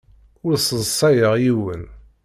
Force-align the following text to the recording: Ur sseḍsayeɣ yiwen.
Ur 0.45 0.53
sseḍsayeɣ 0.57 1.33
yiwen. 1.43 1.83